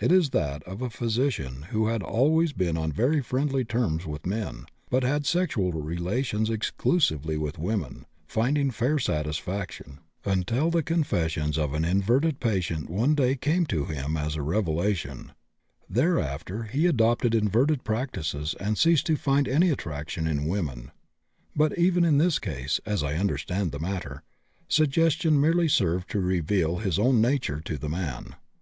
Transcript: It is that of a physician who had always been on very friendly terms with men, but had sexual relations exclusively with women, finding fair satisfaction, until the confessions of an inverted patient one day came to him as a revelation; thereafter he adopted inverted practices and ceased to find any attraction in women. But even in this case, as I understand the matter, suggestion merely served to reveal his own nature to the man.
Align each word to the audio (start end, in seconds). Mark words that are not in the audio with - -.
It 0.00 0.12
is 0.12 0.28
that 0.36 0.62
of 0.64 0.82
a 0.82 0.90
physician 0.90 1.62
who 1.70 1.86
had 1.86 2.02
always 2.02 2.52
been 2.52 2.76
on 2.76 2.92
very 2.92 3.22
friendly 3.22 3.64
terms 3.64 4.04
with 4.04 4.26
men, 4.26 4.66
but 4.90 5.02
had 5.02 5.24
sexual 5.24 5.72
relations 5.72 6.50
exclusively 6.50 7.38
with 7.38 7.56
women, 7.56 8.04
finding 8.28 8.70
fair 8.70 8.98
satisfaction, 8.98 10.00
until 10.26 10.70
the 10.70 10.82
confessions 10.82 11.56
of 11.56 11.72
an 11.72 11.86
inverted 11.86 12.38
patient 12.38 12.90
one 12.90 13.14
day 13.14 13.34
came 13.34 13.64
to 13.64 13.86
him 13.86 14.14
as 14.14 14.36
a 14.36 14.42
revelation; 14.42 15.32
thereafter 15.88 16.64
he 16.64 16.84
adopted 16.84 17.34
inverted 17.34 17.82
practices 17.82 18.54
and 18.60 18.76
ceased 18.76 19.06
to 19.06 19.16
find 19.16 19.48
any 19.48 19.70
attraction 19.70 20.26
in 20.26 20.44
women. 20.48 20.90
But 21.56 21.78
even 21.78 22.04
in 22.04 22.18
this 22.18 22.38
case, 22.38 22.78
as 22.84 23.02
I 23.02 23.14
understand 23.14 23.72
the 23.72 23.80
matter, 23.80 24.22
suggestion 24.68 25.40
merely 25.40 25.66
served 25.66 26.10
to 26.10 26.20
reveal 26.20 26.76
his 26.76 26.98
own 26.98 27.22
nature 27.22 27.62
to 27.62 27.78
the 27.78 27.88
man. 27.88 28.34